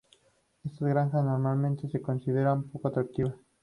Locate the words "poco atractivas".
2.71-3.35